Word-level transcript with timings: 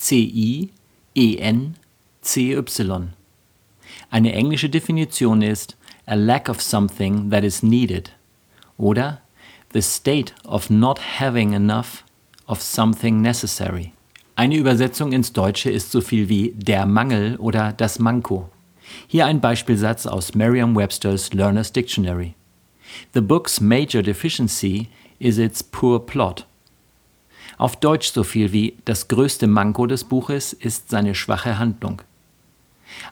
D-E-F-I-C-I-E-N 0.00 1.74
CY. 2.22 3.08
Eine 4.10 4.32
englische 4.32 4.70
Definition 4.70 5.42
ist 5.42 5.76
a 6.06 6.14
lack 6.14 6.48
of 6.48 6.60
something 6.60 7.30
that 7.30 7.44
is 7.44 7.62
needed 7.62 8.10
oder 8.78 9.20
the 9.72 9.82
state 9.82 10.32
of 10.44 10.70
not 10.70 10.98
having 11.18 11.52
enough 11.52 12.04
of 12.46 12.62
something 12.62 13.20
necessary. 13.20 13.92
Eine 14.36 14.56
Übersetzung 14.56 15.12
ins 15.12 15.32
Deutsche 15.32 15.70
ist 15.70 15.92
so 15.92 16.00
viel 16.00 16.28
wie 16.28 16.54
der 16.56 16.86
Mangel 16.86 17.36
oder 17.36 17.72
das 17.72 17.98
Manko. 17.98 18.48
Hier 19.06 19.26
ein 19.26 19.40
Beispielsatz 19.40 20.06
aus 20.06 20.34
Merriam-Webster's 20.34 21.32
Learner's 21.34 21.72
Dictionary. 21.72 22.34
The 23.12 23.20
book's 23.20 23.60
major 23.60 24.02
deficiency 24.02 24.88
is 25.18 25.38
its 25.38 25.62
poor 25.62 26.00
plot. 26.00 26.46
Auf 27.60 27.76
Deutsch 27.76 28.10
so 28.12 28.24
viel 28.24 28.52
wie 28.52 28.78
das 28.86 29.08
größte 29.08 29.46
Manko 29.46 29.86
des 29.86 30.04
Buches 30.04 30.54
ist 30.54 30.88
seine 30.88 31.14
schwache 31.14 31.58
Handlung. 31.58 32.00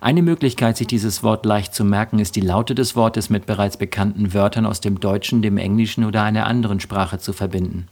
Eine 0.00 0.22
Möglichkeit, 0.22 0.78
sich 0.78 0.86
dieses 0.86 1.22
Wort 1.22 1.44
leicht 1.44 1.74
zu 1.74 1.84
merken, 1.84 2.18
ist 2.18 2.34
die 2.34 2.40
Laute 2.40 2.74
des 2.74 2.96
Wortes 2.96 3.28
mit 3.28 3.44
bereits 3.44 3.76
bekannten 3.76 4.32
Wörtern 4.32 4.64
aus 4.64 4.80
dem 4.80 5.00
Deutschen, 5.00 5.42
dem 5.42 5.58
Englischen 5.58 6.02
oder 6.02 6.22
einer 6.22 6.46
anderen 6.46 6.80
Sprache 6.80 7.18
zu 7.18 7.34
verbinden. 7.34 7.88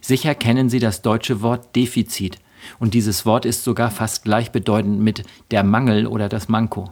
Sicher 0.00 0.34
kennen 0.34 0.70
Sie 0.70 0.80
das 0.80 1.02
deutsche 1.02 1.40
Wort 1.40 1.76
Defizit, 1.76 2.38
und 2.80 2.92
dieses 2.92 3.24
Wort 3.24 3.44
ist 3.44 3.62
sogar 3.62 3.92
fast 3.92 4.24
gleichbedeutend 4.24 4.98
mit 4.98 5.22
der 5.52 5.62
Mangel 5.62 6.08
oder 6.08 6.28
das 6.28 6.48
Manko. 6.48 6.90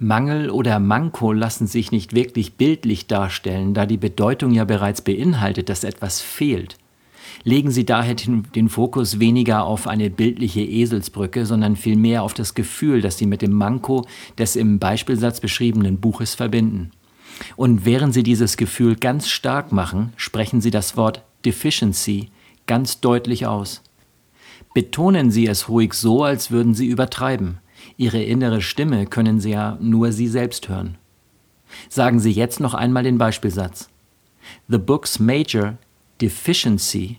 Mangel 0.00 0.50
oder 0.50 0.80
Manko 0.80 1.32
lassen 1.32 1.68
sich 1.68 1.92
nicht 1.92 2.16
wirklich 2.16 2.54
bildlich 2.54 3.06
darstellen, 3.06 3.74
da 3.74 3.86
die 3.86 3.96
Bedeutung 3.96 4.50
ja 4.50 4.64
bereits 4.64 5.02
beinhaltet, 5.02 5.68
dass 5.68 5.84
etwas 5.84 6.20
fehlt. 6.20 6.78
Legen 7.44 7.70
Sie 7.70 7.84
daher 7.84 8.14
den 8.14 8.68
Fokus 8.68 9.18
weniger 9.18 9.64
auf 9.64 9.86
eine 9.86 10.10
bildliche 10.10 10.60
Eselsbrücke, 10.60 11.46
sondern 11.46 11.76
vielmehr 11.76 12.22
auf 12.22 12.34
das 12.34 12.54
Gefühl, 12.54 13.00
das 13.00 13.18
Sie 13.18 13.26
mit 13.26 13.42
dem 13.42 13.52
Manko 13.52 14.06
des 14.38 14.56
im 14.56 14.78
Beispielsatz 14.78 15.40
beschriebenen 15.40 15.98
Buches 15.98 16.34
verbinden. 16.34 16.90
Und 17.56 17.84
während 17.84 18.14
Sie 18.14 18.22
dieses 18.22 18.56
Gefühl 18.56 18.96
ganz 18.96 19.28
stark 19.28 19.72
machen, 19.72 20.12
sprechen 20.16 20.60
Sie 20.60 20.70
das 20.70 20.96
Wort 20.96 21.22
Deficiency 21.44 22.28
ganz 22.66 23.00
deutlich 23.00 23.46
aus. 23.46 23.82
Betonen 24.74 25.30
Sie 25.30 25.46
es 25.46 25.68
ruhig 25.68 25.94
so, 25.94 26.22
als 26.24 26.50
würden 26.50 26.74
Sie 26.74 26.86
übertreiben. 26.86 27.58
Ihre 27.96 28.22
innere 28.22 28.62
Stimme 28.62 29.06
können 29.06 29.40
Sie 29.40 29.50
ja 29.50 29.76
nur 29.80 30.12
Sie 30.12 30.28
selbst 30.28 30.68
hören. 30.68 30.96
Sagen 31.88 32.20
Sie 32.20 32.30
jetzt 32.30 32.60
noch 32.60 32.74
einmal 32.74 33.02
den 33.02 33.18
Beispielsatz. 33.18 33.88
The 34.68 34.78
book's 34.78 35.18
major 35.18 35.78
deficiency 36.20 37.18